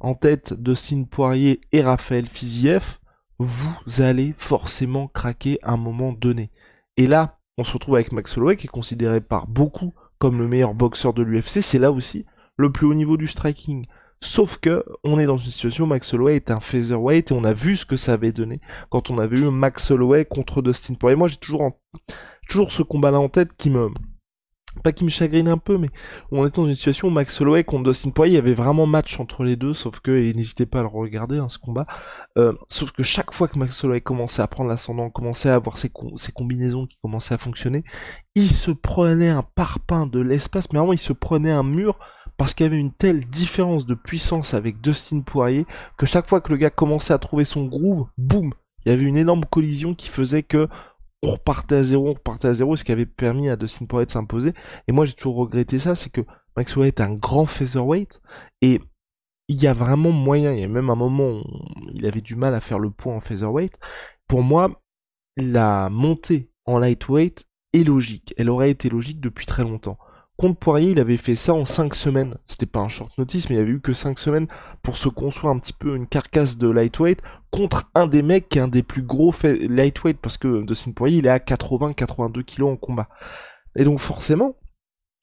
en 0.00 0.14
tête 0.14 0.52
de 0.52 0.74
Sin 0.74 1.04
Poirier 1.04 1.60
et 1.70 1.80
Raphaël 1.80 2.28
Fiziev, 2.28 2.98
vous 3.38 4.00
allez 4.00 4.34
forcément 4.36 5.08
craquer 5.08 5.58
à 5.62 5.72
un 5.72 5.76
moment 5.76 6.12
donné. 6.12 6.50
Et 6.96 7.06
là, 7.06 7.38
on 7.56 7.64
se 7.64 7.72
retrouve 7.72 7.94
avec 7.94 8.12
Max 8.12 8.36
Holloway 8.36 8.56
qui 8.56 8.66
est 8.66 8.70
considéré 8.70 9.20
par 9.20 9.46
beaucoup 9.46 9.94
comme 10.18 10.38
le 10.38 10.48
meilleur 10.48 10.74
boxeur 10.74 11.14
de 11.14 11.22
l'UFC, 11.22 11.62
c'est 11.62 11.78
là 11.78 11.90
aussi 11.90 12.26
le 12.56 12.70
plus 12.70 12.86
haut 12.86 12.94
niveau 12.94 13.16
du 13.16 13.26
striking. 13.26 13.86
Sauf 14.22 14.58
que 14.58 14.84
on 15.02 15.18
est 15.18 15.26
dans 15.26 15.36
une 15.36 15.50
situation 15.50 15.84
où 15.84 15.88
Max 15.88 16.14
Holloway 16.14 16.36
est 16.36 16.50
un 16.50 16.60
featherweight 16.60 17.30
et 17.30 17.34
on 17.34 17.44
a 17.44 17.52
vu 17.52 17.74
ce 17.74 17.84
que 17.84 17.96
ça 17.96 18.12
avait 18.12 18.32
donné 18.32 18.60
quand 18.88 19.10
on 19.10 19.18
avait 19.18 19.38
eu 19.38 19.50
Max 19.50 19.90
Holloway 19.90 20.24
contre 20.24 20.62
Dustin 20.62 20.94
Poirier. 20.94 21.16
Moi, 21.16 21.28
j'ai 21.28 21.36
toujours 21.36 21.72
toujours 22.48 22.70
ce 22.70 22.82
combat-là 22.82 23.18
en 23.18 23.28
tête 23.28 23.56
qui 23.56 23.68
me 23.68 23.88
pas 24.82 24.92
qui 24.92 25.04
me 25.04 25.10
chagrine 25.10 25.48
un 25.48 25.58
peu, 25.58 25.76
mais 25.76 25.88
on 26.30 26.46
est 26.46 26.54
dans 26.54 26.66
une 26.66 26.74
situation 26.74 27.08
où 27.08 27.10
Max 27.10 27.40
Holloway 27.40 27.64
contre 27.64 27.90
Dustin 27.90 28.10
Poirier, 28.10 28.32
il 28.32 28.36
y 28.36 28.38
avait 28.38 28.54
vraiment 28.54 28.86
match 28.86 29.20
entre 29.20 29.44
les 29.44 29.56
deux, 29.56 29.74
sauf 29.74 30.00
que, 30.00 30.10
et 30.12 30.32
n'hésitez 30.32 30.66
pas 30.66 30.78
à 30.78 30.82
le 30.82 30.88
regarder, 30.88 31.38
hein, 31.38 31.48
ce 31.48 31.58
combat, 31.58 31.86
euh, 32.38 32.54
sauf 32.68 32.90
que 32.92 33.02
chaque 33.02 33.34
fois 33.34 33.48
que 33.48 33.58
Max 33.58 33.84
Holloway 33.84 34.00
commençait 34.00 34.42
à 34.42 34.46
prendre 34.46 34.70
l'ascendant, 34.70 35.10
commençait 35.10 35.50
à 35.50 35.54
avoir 35.54 35.76
ses, 35.76 35.92
ses, 36.16 36.32
combinaisons 36.32 36.86
qui 36.86 36.96
commençaient 37.02 37.34
à 37.34 37.38
fonctionner, 37.38 37.84
il 38.34 38.48
se 38.48 38.70
prenait 38.70 39.28
un 39.28 39.42
parpaing 39.42 40.06
de 40.06 40.20
l'espace, 40.20 40.72
mais 40.72 40.78
vraiment 40.78 40.94
il 40.94 40.98
se 40.98 41.12
prenait 41.12 41.50
un 41.50 41.64
mur, 41.64 41.98
parce 42.42 42.54
qu'il 42.54 42.66
y 42.66 42.68
avait 42.68 42.80
une 42.80 42.90
telle 42.90 43.24
différence 43.26 43.86
de 43.86 43.94
puissance 43.94 44.52
avec 44.52 44.80
Dustin 44.80 45.20
Poirier 45.20 45.64
que 45.96 46.06
chaque 46.06 46.28
fois 46.28 46.40
que 46.40 46.50
le 46.50 46.56
gars 46.56 46.70
commençait 46.70 47.12
à 47.12 47.18
trouver 47.18 47.44
son 47.44 47.66
groove, 47.66 48.08
boum, 48.18 48.52
il 48.84 48.88
y 48.88 48.92
avait 48.92 49.04
une 49.04 49.16
énorme 49.16 49.44
collision 49.44 49.94
qui 49.94 50.08
faisait 50.08 50.42
que 50.42 50.66
on 51.22 51.30
repartait 51.30 51.76
à 51.76 51.84
zéro, 51.84 52.08
on 52.08 52.14
repartait 52.14 52.48
à 52.48 52.54
zéro, 52.54 52.74
ce 52.74 52.82
qui 52.82 52.90
avait 52.90 53.06
permis 53.06 53.48
à 53.48 53.54
Dustin 53.54 53.86
Poirier 53.86 54.06
de 54.06 54.10
s'imposer. 54.10 54.54
Et 54.88 54.92
moi 54.92 55.04
j'ai 55.04 55.12
toujours 55.12 55.36
regretté 55.36 55.78
ça, 55.78 55.94
c'est 55.94 56.10
que 56.10 56.22
Max 56.56 56.72
Holloway 56.72 56.88
est 56.88 57.00
un 57.00 57.14
grand 57.14 57.46
featherweight 57.46 58.20
et 58.60 58.80
il 59.46 59.62
y 59.62 59.68
a 59.68 59.72
vraiment 59.72 60.10
moyen, 60.10 60.52
il 60.52 60.58
y 60.58 60.64
a 60.64 60.68
même 60.68 60.90
un 60.90 60.96
moment 60.96 61.30
où 61.30 61.44
il 61.94 62.04
avait 62.06 62.22
du 62.22 62.34
mal 62.34 62.56
à 62.56 62.60
faire 62.60 62.80
le 62.80 62.90
poids 62.90 63.14
en 63.14 63.20
featherweight. 63.20 63.78
Pour 64.26 64.42
moi, 64.42 64.82
la 65.36 65.90
montée 65.90 66.50
en 66.64 66.78
lightweight 66.80 67.46
est 67.72 67.84
logique. 67.84 68.34
Elle 68.36 68.50
aurait 68.50 68.72
été 68.72 68.88
logique 68.88 69.20
depuis 69.20 69.46
très 69.46 69.62
longtemps. 69.62 69.96
Contre 70.42 70.58
Poirier, 70.58 70.90
il 70.90 70.98
avait 70.98 71.18
fait 71.18 71.36
ça 71.36 71.54
en 71.54 71.64
5 71.64 71.94
semaines. 71.94 72.36
C'était 72.48 72.66
pas 72.66 72.80
un 72.80 72.88
short 72.88 73.16
notice, 73.16 73.48
mais 73.48 73.54
il 73.54 73.60
avait 73.60 73.70
eu 73.70 73.80
que 73.80 73.92
5 73.92 74.18
semaines 74.18 74.48
pour 74.82 74.96
se 74.96 75.08
construire 75.08 75.52
un 75.52 75.58
petit 75.60 75.72
peu 75.72 75.94
une 75.94 76.08
carcasse 76.08 76.58
de 76.58 76.68
lightweight 76.68 77.22
contre 77.52 77.88
un 77.94 78.08
des 78.08 78.22
mecs 78.22 78.48
qui 78.48 78.58
est 78.58 78.60
un 78.60 78.66
des 78.66 78.82
plus 78.82 79.02
gros 79.02 79.32
lightweight 79.44 80.18
parce 80.20 80.38
que 80.38 80.64
Dustin 80.64 80.90
Poirier, 80.90 81.18
il 81.18 81.26
est 81.26 81.30
à 81.30 81.38
80-82 81.38 82.42
kilos 82.42 82.72
en 82.72 82.76
combat. 82.76 83.08
Et 83.76 83.84
donc 83.84 84.00
forcément, 84.00 84.56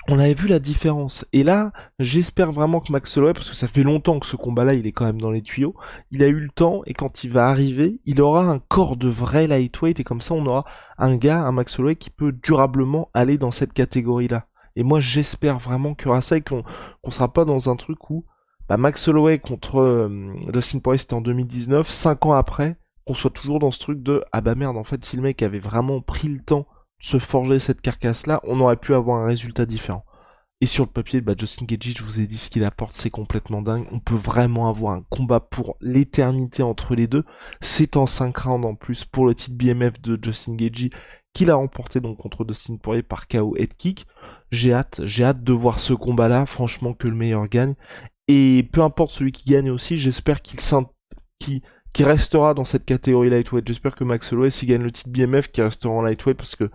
on 0.07 0.19
avait 0.19 0.35
vu 0.35 0.47
la 0.47 0.59
différence. 0.59 1.25
Et 1.33 1.43
là, 1.43 1.73
j'espère 1.99 2.53
vraiment 2.53 2.79
que 2.79 2.93
Max 2.93 3.17
Holloway, 3.17 3.33
parce 3.33 3.49
que 3.49 3.57
ça 3.57 3.67
fait 3.67 3.83
longtemps 3.83 4.21
que 4.21 4.25
ce 4.25 4.37
combat-là, 4.37 4.73
il 4.73 4.87
est 4.87 4.93
quand 4.93 5.03
même 5.03 5.19
dans 5.19 5.31
les 5.31 5.41
tuyaux, 5.41 5.75
il 6.11 6.23
a 6.23 6.27
eu 6.27 6.39
le 6.39 6.49
temps, 6.49 6.81
et 6.85 6.93
quand 6.93 7.25
il 7.25 7.33
va 7.33 7.47
arriver, 7.47 7.99
il 8.05 8.21
aura 8.21 8.45
un 8.45 8.59
corps 8.59 8.95
de 8.95 9.09
vrai 9.09 9.47
lightweight, 9.47 9.99
et 9.99 10.05
comme 10.05 10.21
ça, 10.21 10.33
on 10.33 10.45
aura 10.45 10.63
un 10.97 11.17
gars, 11.17 11.41
un 11.41 11.51
Max 11.51 11.77
Holloway, 11.77 11.97
qui 11.97 12.09
peut 12.09 12.31
durablement 12.31 13.09
aller 13.13 13.37
dans 13.37 13.51
cette 13.51 13.73
catégorie-là. 13.73 14.45
Et 14.79 14.83
moi, 14.83 15.01
j'espère 15.01 15.59
vraiment 15.59 15.93
qu'il 15.93 16.07
y 16.07 16.09
aura 16.09 16.21
ça, 16.21 16.37
et 16.37 16.41
qu'on 16.41 16.63
qu'on 17.01 17.11
sera 17.11 17.33
pas 17.33 17.43
dans 17.43 17.69
un 17.69 17.75
truc 17.75 18.09
où 18.09 18.23
bah, 18.69 18.77
Max 18.77 19.09
Holloway 19.09 19.37
contre 19.37 19.81
euh, 19.81 20.33
Dustin 20.53 20.79
Poirier, 20.79 20.99
c'était 20.99 21.15
en 21.15 21.21
2019, 21.21 21.89
5 21.89 22.25
ans 22.27 22.33
après, 22.33 22.77
qu'on 23.05 23.13
soit 23.13 23.29
toujours 23.29 23.59
dans 23.59 23.71
ce 23.71 23.79
truc 23.79 24.01
de 24.01 24.23
«Ah 24.31 24.39
bah 24.39 24.55
merde, 24.55 24.77
en 24.77 24.85
fait, 24.85 25.03
si 25.03 25.17
le 25.17 25.21
mec 25.21 25.43
avait 25.43 25.59
vraiment 25.59 25.99
pris 25.99 26.29
le 26.29 26.39
temps 26.39 26.65
se 26.97 27.19
forger 27.19 27.59
cette 27.59 27.81
carcasse-là, 27.81 28.39
on 28.43 28.61
aurait 28.61 28.77
pu 28.77 28.93
avoir 28.93 29.17
un 29.17 29.25
résultat 29.25 29.65
différent. 29.65 30.05
Et 30.61 30.65
sur 30.65 30.85
le 30.85 30.91
papier, 30.91 31.19
bah, 31.19 31.35
Justin 31.37 31.65
Gagey, 31.65 31.93
je 31.97 32.03
vous 32.03 32.19
ai 32.21 32.27
dit 32.27 32.37
ce 32.37 32.49
qu'il 32.49 32.63
apporte, 32.63 32.93
c'est 32.93 33.09
complètement 33.09 33.61
dingue. 33.61 33.85
On 33.91 33.99
peut 33.99 34.15
vraiment 34.15 34.69
avoir 34.69 34.93
un 34.93 35.03
combat 35.09 35.39
pour 35.41 35.75
l'éternité 35.81 36.63
entre 36.63 36.95
les 36.95 37.07
deux. 37.07 37.23
C'est 37.61 37.97
en 37.97 38.05
5 38.05 38.37
rounds 38.37 38.67
en 38.67 38.75
plus 38.75 39.03
pour 39.03 39.25
le 39.25 39.35
titre 39.35 39.57
BMF 39.57 40.01
de 40.01 40.19
Justin 40.21 40.55
Gagey, 40.55 40.89
qu'il 41.33 41.51
a 41.51 41.55
remporté 41.55 41.99
donc 41.99 42.17
contre 42.17 42.45
Dustin 42.45 42.77
Poirier 42.77 43.03
par 43.03 43.27
KO 43.27 43.55
head 43.57 43.75
kick. 43.77 44.07
J'ai 44.51 44.73
hâte, 44.73 45.01
j'ai 45.05 45.23
hâte 45.23 45.43
de 45.43 45.53
voir 45.53 45.79
ce 45.79 45.93
combat-là. 45.93 46.45
Franchement, 46.45 46.93
que 46.93 47.07
le 47.07 47.15
meilleur 47.15 47.47
gagne. 47.47 47.75
Et 48.27 48.67
peu 48.71 48.81
importe 48.81 49.11
celui 49.11 49.31
qui 49.31 49.49
gagne 49.49 49.71
aussi, 49.71 49.97
j'espère 49.97 50.41
qu'il 50.41 50.59
qui 51.39 51.63
qui 51.93 52.03
restera 52.03 52.53
dans 52.53 52.65
cette 52.65 52.85
catégorie 52.85 53.29
lightweight. 53.29 53.67
J'espère 53.67 53.95
que 53.95 54.03
Max 54.03 54.31
Holloway, 54.31 54.51
s'il 54.51 54.69
gagne 54.69 54.83
le 54.83 54.91
titre 54.91 55.09
BMF, 55.09 55.51
qui 55.51 55.61
restera 55.61 55.91
en 55.91 56.01
lightweight, 56.01 56.37
parce 56.37 56.55
que 56.55 56.69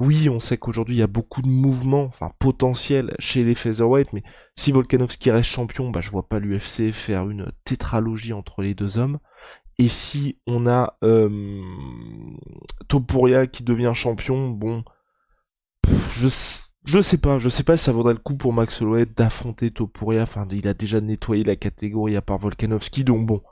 oui, 0.00 0.28
on 0.28 0.38
sait 0.38 0.58
qu'aujourd'hui 0.58 0.96
il 0.96 0.98
y 0.98 1.02
a 1.02 1.08
beaucoup 1.08 1.42
de 1.42 1.48
mouvements, 1.48 2.04
enfin 2.04 2.30
potentiels 2.38 3.16
chez 3.18 3.42
les 3.42 3.56
featherweight, 3.56 4.12
mais 4.12 4.22
si 4.54 4.70
Volkanovski 4.70 5.30
reste 5.30 5.50
champion, 5.50 5.90
bah 5.90 6.00
je 6.00 6.10
vois 6.10 6.28
pas 6.28 6.38
l'UFC 6.38 6.92
faire 6.92 7.28
une 7.28 7.50
tétralogie 7.64 8.32
entre 8.32 8.62
les 8.62 8.74
deux 8.74 8.98
hommes. 8.98 9.18
Et 9.78 9.88
si 9.88 10.38
on 10.46 10.66
a 10.66 10.98
euh, 11.04 11.62
Topuria 12.88 13.46
qui 13.46 13.62
devient 13.62 13.92
champion, 13.94 14.48
bon, 14.50 14.82
je 16.12 16.28
je 16.84 17.02
sais 17.02 17.18
pas, 17.18 17.38
je 17.38 17.50
sais 17.50 17.64
pas 17.64 17.76
si 17.76 17.84
ça 17.84 17.92
vaudrait 17.92 18.14
le 18.14 18.18
coup 18.18 18.34
pour 18.34 18.52
Max 18.52 18.80
Holloway 18.80 19.04
d'affronter 19.04 19.70
Topuria. 19.70 20.22
Enfin, 20.22 20.48
il 20.50 20.66
a 20.66 20.74
déjà 20.74 21.00
nettoyé 21.00 21.44
la 21.44 21.54
catégorie 21.54 22.16
à 22.16 22.22
part 22.22 22.38
Volkanovski, 22.38 23.04
donc 23.04 23.26
bon, 23.26 23.42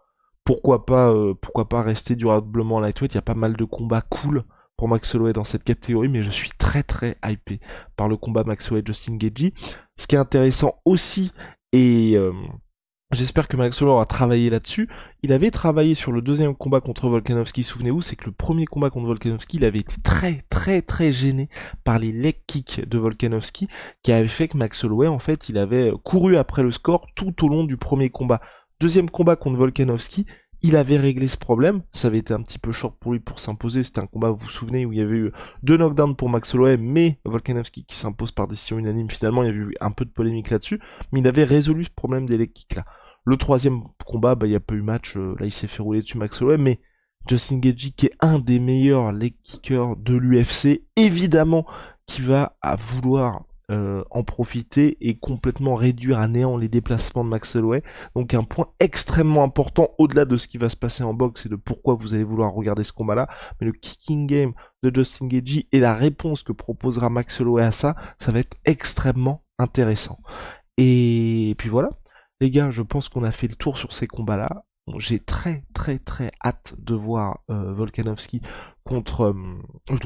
pourquoi 0.43 0.87
pas, 0.87 1.13
euh, 1.13 1.35
pourquoi 1.35 1.69
pas 1.69 1.83
rester 1.83 2.17
durablement 2.17 2.81
lightweight. 2.81 3.13
Il 3.13 3.17
y 3.17 3.19
a 3.19 3.23
pas 3.23 3.35
mal 3.35 3.55
de 3.55 3.65
combats 3.65 4.01
cool 4.01 4.45
pour 4.77 4.89
Max 4.89 5.15
Holloway 5.15 5.35
dans 5.35 5.45
cette 5.45 5.65
catégorie, 5.65 6.09
mais 6.09 6.23
je 6.23 6.31
suis 6.31 6.51
très 6.59 6.83
très 6.83 7.19
hypé 7.25 7.61
par 7.97 8.09
le 8.09 8.17
combat 8.17 8.45
Max 8.45 8.71
Holloway 8.71 8.85
Justin 8.87 9.17
Gagey. 9.17 9.53
Ce 9.99 10.07
qui 10.07 10.15
est 10.15 10.19
intéressant 10.19 10.81
aussi, 10.87 11.33
et 11.73 12.15
euh, 12.17 12.33
j'espère 13.13 13.49
que 13.49 13.57
Max 13.57 13.81
Holloway 13.81 13.95
aura 13.95 14.07
travaillé 14.07 14.51
là-dessus, 14.51 14.89
il 15.23 15.33
avait 15.33 15.51
travaillé 15.51 15.95
sur 15.95 16.13
le 16.13 16.23
deuxième 16.23 16.55
combat 16.55 16.81
contre 16.81 17.09
Volkanovski, 17.09 17.63
souvenez-vous, 17.63 18.03
c'est 18.03 18.17
que 18.17 18.27
le 18.27 18.33
premier 18.33 18.67
combat 18.67 18.91
contre 18.91 19.07
Volkanovski, 19.07 19.59
il 19.59 19.65
avait 19.65 19.81
été 19.81 19.95
très 20.03 20.45
très 20.51 20.83
très 20.83 21.13
gêné 21.13 21.49
par 21.85 21.99
les 21.99 22.13
leg 22.13 22.37
kicks 22.47 22.87
de 22.87 22.99
Volkanovski, 22.99 23.69
qui 24.03 24.13
avait 24.13 24.29
fait 24.29 24.49
que 24.49 24.57
Max 24.57 24.83
Holloway, 24.85 25.07
en 25.07 25.19
fait, 25.19 25.49
il 25.49 25.59
avait 25.59 25.93
couru 26.05 26.37
après 26.37 26.63
le 26.63 26.73
score 26.73 27.07
tout 27.15 27.45
au 27.45 27.49
long 27.49 27.65
du 27.65 27.77
premier 27.77 28.11
combat. 28.11 28.41
Deuxième 28.81 29.09
combat 29.09 29.37
contre 29.37 29.57
Volkanovski, 29.57 30.27
il 30.63 30.77
avait 30.77 30.97
réglé 30.97 31.29
ce 31.29 31.37
problème, 31.37 31.83
ça 31.93 32.09
avait 32.09 32.19
été 32.19 32.35
un 32.35 32.43
petit 32.43 32.59
peu 32.59 32.73
short 32.73 32.97
pour 32.99 33.13
lui 33.13 33.21
pour 33.21 33.41
s'imposer, 33.41 33.83
c'était 33.83 34.01
un 34.01 34.07
combat, 34.07 34.31
vous 34.31 34.39
vous 34.39 34.51
souvenez, 34.51 34.87
où 34.87 34.93
il 34.93 34.99
y 34.99 35.03
avait 35.03 35.17
eu 35.17 35.33
deux 35.63 35.77
knockdowns 35.77 36.17
pour 36.17 36.29
Max 36.29 36.55
Holloway, 36.55 36.77
mais 36.77 37.19
Volkanovski 37.25 37.85
qui 37.85 37.97
s'impose 37.97 38.33
par 38.33 38.49
décision 38.49 38.79
unanime, 38.79 39.11
finalement 39.11 39.43
il 39.43 39.47
y 39.47 39.51
avait 39.51 39.59
eu 39.59 39.75
un 39.81 39.91
peu 39.91 40.05
de 40.05 40.11
polémique 40.11 40.51
là-dessus, 40.51 40.81
mais 41.13 41.21
il 41.21 41.29
avait 41.29 41.45
résolu 41.45 41.85
ce 41.85 41.91
problème 41.91 42.27
des 42.27 42.39
leg 42.39 42.53
kicks 42.53 42.75
là. 42.75 42.85
Le 43.25 43.37
troisième 43.37 43.83
combat, 44.05 44.37
bah, 44.37 44.47
il 44.47 44.51
n'y 44.51 44.57
a 44.57 44.61
pas 44.61 44.75
eu 44.75 44.83
match, 44.83 45.17
euh, 45.17 45.35
là 45.39 45.47
il 45.47 45.53
s'est 45.53 45.67
fait 45.67 45.83
rouler 45.83 46.03
dessus 46.03 46.19
Max 46.19 46.41
Holloway, 46.41 46.59
mais 46.59 46.81
Justin 47.29 47.59
Gagey 47.59 47.91
qui 47.91 48.07
est 48.07 48.15
un 48.21 48.39
des 48.39 48.61
meilleurs 48.61 49.13
leg 49.13 49.35
kickers 49.43 49.97
de 49.97 50.15
l'UFC, 50.15 50.85
évidemment 50.97 51.67
qui 52.07 52.23
va 52.23 52.57
vouloir 52.79 53.45
euh, 53.71 54.05
en 54.13 54.23
profiter 54.23 54.97
et 55.01 55.19
complètement 55.19 55.75
réduire 55.75 56.21
à 56.21 56.29
néant 56.29 56.57
les 56.57 56.69
déplacements 56.69 57.25
de 57.25 57.29
Max 57.29 57.57
Holloway. 57.57 57.83
Donc 58.15 58.33
un 58.33 58.45
point 58.45 58.69
extrêmement 58.79 59.43
important 59.43 59.91
au-delà 59.99 60.25
de 60.25 60.37
ce 60.37 60.47
qui 60.47 60.57
va 60.57 60.69
se 60.69 60.77
passer 60.77 61.03
en 61.03 61.15
boxe 61.15 61.47
et 61.47 61.49
de 61.49 61.57
pourquoi 61.57 61.95
vous 61.95 62.15
allez 62.15 62.23
vouloir 62.23 62.53
regarder 62.53 62.85
ce 62.85 62.93
combat-là. 62.93 63.29
Mais 63.61 63.67
le 63.67 63.73
kicking 63.73 64.29
game 64.29 64.53
de 64.85 64.95
Justin 64.95 65.27
Gagey 65.27 65.67
et 65.73 65.81
la 65.81 65.95
réponse 65.95 66.45
que 66.45 66.53
proposera 66.53 67.11
Max 67.11 67.41
Holloway 67.41 67.65
à 67.65 67.73
ça, 67.73 67.97
ça 68.21 68.31
va 68.31 68.39
être 68.39 68.57
extrêmement 68.65 69.43
intéressant. 69.59 70.19
Et 70.77 71.57
puis 71.59 71.69
voilà. 71.69 71.91
Les 72.41 72.51
gars, 72.51 72.71
je 72.71 72.83
pense 72.83 73.09
qu'on 73.09 73.25
a 73.25 73.33
fait 73.33 73.49
le 73.49 73.57
tour 73.57 73.79
sur 73.79 73.93
ces 73.93 74.07
combats-là. 74.07 74.65
J'ai 74.99 75.19
très 75.19 75.65
très 75.75 75.99
très 75.99 76.31
hâte 76.45 76.77
de 76.79 76.95
voir 76.95 77.41
euh, 77.51 77.73
Volkanovski 77.73 78.43
contre 78.85 79.23
euh, 79.23 79.97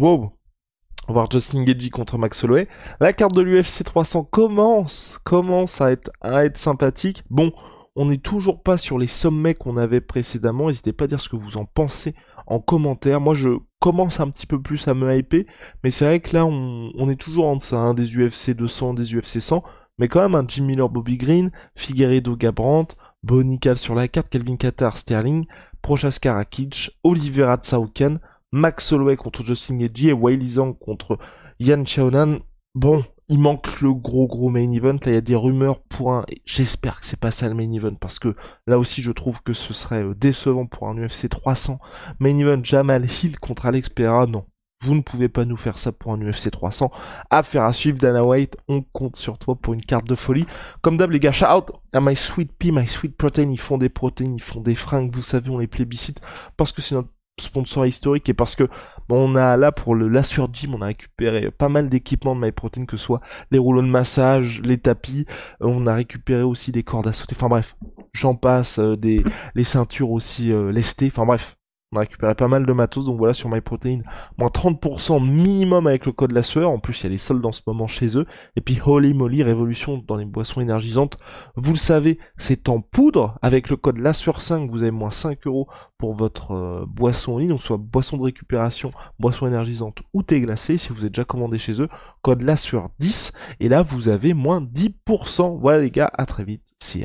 voir 1.12 1.30
Justin 1.30 1.64
Gagey 1.64 1.90
contre 1.90 2.18
Max 2.18 2.44
Holloway. 2.44 2.68
La 3.00 3.12
carte 3.12 3.34
de 3.34 3.42
l'UFC 3.42 3.84
300 3.84 4.24
commence, 4.24 5.18
commence 5.24 5.80
à 5.80 5.92
être, 5.92 6.10
à 6.20 6.44
être 6.44 6.58
sympathique. 6.58 7.24
Bon, 7.30 7.52
on 7.96 8.06
n'est 8.06 8.18
toujours 8.18 8.62
pas 8.62 8.78
sur 8.78 8.98
les 8.98 9.06
sommets 9.06 9.54
qu'on 9.54 9.76
avait 9.76 10.00
précédemment. 10.00 10.68
N'hésitez 10.68 10.92
pas 10.92 11.04
à 11.04 11.08
dire 11.08 11.20
ce 11.20 11.28
que 11.28 11.36
vous 11.36 11.56
en 11.56 11.64
pensez 11.64 12.14
en 12.46 12.60
commentaire. 12.60 13.20
Moi, 13.20 13.34
je 13.34 13.48
commence 13.80 14.20
un 14.20 14.30
petit 14.30 14.46
peu 14.46 14.60
plus 14.60 14.86
à 14.88 14.94
me 14.94 15.16
hyper, 15.16 15.44
mais 15.82 15.90
c'est 15.90 16.04
vrai 16.04 16.20
que 16.20 16.36
là, 16.36 16.44
on, 16.44 17.10
est 17.10 17.20
toujours 17.20 17.46
en 17.46 17.56
deçà 17.56 17.76
hein, 17.76 17.94
des 17.94 18.16
UFC 18.16 18.50
200, 18.50 18.94
des 18.94 19.14
UFC 19.14 19.40
100, 19.40 19.62
mais 19.98 20.08
quand 20.08 20.20
même 20.20 20.34
un 20.34 20.44
Jim 20.46 20.64
Miller, 20.64 20.88
Bobby 20.88 21.16
Green, 21.16 21.50
Figueredo, 21.74 22.36
Gabrant, 22.36 22.88
Bonical 23.22 23.76
sur 23.76 23.94
la 23.94 24.08
carte, 24.08 24.28
Kelvin 24.28 24.56
Qatar, 24.56 24.96
Sterling, 24.96 25.46
Prochaska 25.82 26.34
Rakic, 26.34 26.98
Oliveira 27.04 27.56
Tsauken, 27.56 28.20
Max 28.52 28.92
Holloway 28.92 29.16
contre 29.16 29.44
Justin 29.44 29.76
Gagey 29.76 30.08
et 30.08 30.12
Wiley 30.12 30.48
Zhang 30.48 30.74
contre 30.78 31.18
Yan 31.60 31.84
Chaonan. 31.84 32.38
Bon, 32.74 33.04
il 33.28 33.38
manque 33.38 33.80
le 33.80 33.94
gros 33.94 34.26
gros 34.26 34.50
main 34.50 34.70
event. 34.72 34.98
Là, 35.04 35.12
il 35.12 35.14
y 35.14 35.16
a 35.16 35.20
des 35.20 35.36
rumeurs 35.36 35.80
pour 35.82 36.12
un. 36.12 36.26
J'espère 36.44 36.98
que 37.00 37.06
c'est 37.06 37.20
pas 37.20 37.30
ça 37.30 37.48
le 37.48 37.54
main 37.54 37.72
event 37.72 37.94
parce 37.94 38.18
que 38.18 38.34
là 38.66 38.78
aussi, 38.78 39.02
je 39.02 39.12
trouve 39.12 39.40
que 39.42 39.52
ce 39.52 39.72
serait 39.72 40.02
euh, 40.02 40.14
décevant 40.14 40.66
pour 40.66 40.88
un 40.88 40.96
UFC 40.96 41.28
300. 41.28 41.78
Main 42.18 42.38
event 42.38 42.60
Jamal 42.64 43.06
Hill 43.06 43.38
contre 43.38 43.66
Alex 43.66 43.88
Pereira. 43.88 44.26
Non, 44.26 44.46
vous 44.82 44.96
ne 44.96 45.00
pouvez 45.00 45.28
pas 45.28 45.44
nous 45.44 45.56
faire 45.56 45.78
ça 45.78 45.92
pour 45.92 46.12
un 46.12 46.20
UFC 46.20 46.50
300. 46.50 46.90
Affaire 47.30 47.62
à 47.62 47.72
suivre, 47.72 47.98
Dana 47.98 48.24
White. 48.24 48.56
On 48.66 48.82
compte 48.82 49.14
sur 49.14 49.38
toi 49.38 49.54
pour 49.54 49.74
une 49.74 49.84
carte 49.84 50.08
de 50.08 50.16
folie. 50.16 50.46
Comme 50.82 50.96
d'hab, 50.96 51.12
les 51.12 51.20
gars, 51.20 51.32
shout 51.32 51.44
out 51.44 51.70
My 51.94 52.16
Sweet 52.16 52.50
Pea, 52.58 52.72
My 52.72 52.88
Sweet 52.88 53.16
Protein. 53.16 53.48
Ils 53.50 53.60
font 53.60 53.78
des 53.78 53.90
protéines, 53.90 54.34
ils 54.34 54.42
font 54.42 54.60
des 54.60 54.74
fringues. 54.74 55.14
Vous 55.14 55.22
savez, 55.22 55.50
on 55.50 55.58
les 55.58 55.68
plébiscite 55.68 56.20
parce 56.56 56.72
que 56.72 56.82
c'est 56.82 56.96
notre 56.96 57.10
sponsor 57.40 57.86
historique 57.86 58.28
et 58.28 58.34
parce 58.34 58.54
que 58.54 58.64
bon, 59.08 59.30
on 59.30 59.36
a 59.36 59.56
là 59.56 59.72
pour 59.72 59.94
le 59.94 60.08
Lassure 60.08 60.48
Gym, 60.52 60.74
on 60.74 60.82
a 60.82 60.86
récupéré 60.86 61.50
pas 61.50 61.68
mal 61.68 61.88
d'équipements 61.88 62.36
de 62.36 62.40
MyProtein, 62.40 62.86
que 62.86 62.96
ce 62.96 63.04
soit 63.04 63.20
les 63.50 63.58
rouleaux 63.58 63.82
de 63.82 63.86
massage, 63.88 64.60
les 64.64 64.78
tapis, 64.78 65.26
euh, 65.62 65.66
on 65.66 65.86
a 65.86 65.94
récupéré 65.94 66.42
aussi 66.42 66.72
des 66.72 66.82
cordes 66.82 67.08
à 67.08 67.12
sauter, 67.12 67.34
enfin 67.36 67.48
bref, 67.48 67.76
j'en 68.12 68.34
passe, 68.34 68.78
euh, 68.78 68.96
des 68.96 69.24
les 69.54 69.64
ceintures 69.64 70.10
aussi 70.10 70.52
euh, 70.52 70.72
lestées, 70.72 71.08
enfin 71.12 71.26
bref, 71.26 71.56
on 71.92 71.96
a 71.96 72.00
récupéré 72.00 72.36
pas 72.36 72.46
mal 72.46 72.66
de 72.66 72.72
matos, 72.72 73.04
donc 73.04 73.18
voilà 73.18 73.34
sur 73.34 73.48
MyProtein, 73.48 74.02
moins 74.38 74.48
30% 74.48 75.24
minimum 75.24 75.88
avec 75.88 76.06
le 76.06 76.12
code 76.12 76.30
la 76.30 76.44
sueur. 76.44 76.70
En 76.70 76.78
plus, 76.78 77.00
il 77.00 77.04
y 77.04 77.06
a 77.06 77.10
les 77.10 77.18
soldes 77.18 77.44
en 77.44 77.50
ce 77.50 77.62
moment 77.66 77.88
chez 77.88 78.16
eux. 78.16 78.26
Et 78.54 78.60
puis 78.60 78.80
Holy 78.84 79.12
Moly, 79.12 79.42
révolution 79.42 79.98
dans 80.06 80.14
les 80.14 80.24
boissons 80.24 80.60
énergisantes. 80.60 81.18
Vous 81.56 81.72
le 81.72 81.78
savez, 81.78 82.18
c'est 82.36 82.68
en 82.68 82.80
poudre. 82.80 83.38
Avec 83.42 83.70
le 83.70 83.76
code 83.76 83.98
la 83.98 84.12
sueur 84.12 84.40
5, 84.40 84.70
vous 84.70 84.82
avez 84.82 84.92
moins 84.92 85.10
5 85.10 85.46
euros 85.48 85.66
pour 85.98 86.12
votre 86.12 86.52
euh, 86.52 86.84
boisson 86.86 87.34
en 87.34 87.38
ligne, 87.38 87.50
donc 87.50 87.62
soit 87.62 87.76
boisson 87.76 88.16
de 88.16 88.22
récupération, 88.22 88.90
boisson 89.18 89.48
énergisante 89.48 89.98
ou 90.14 90.22
thé 90.22 90.40
glacé. 90.40 90.78
Si 90.78 90.92
vous 90.92 91.04
êtes 91.04 91.12
déjà 91.12 91.24
commandé 91.24 91.58
chez 91.58 91.82
eux, 91.82 91.88
code 92.22 92.42
la 92.42 92.56
sueur 92.56 92.90
10. 93.00 93.32
Et 93.58 93.68
là, 93.68 93.82
vous 93.82 94.08
avez 94.08 94.32
moins 94.32 94.60
10%. 94.60 95.58
Voilà 95.58 95.80
les 95.80 95.90
gars, 95.90 96.10
à 96.14 96.24
très 96.26 96.44
vite. 96.44 96.62
See. 96.80 97.04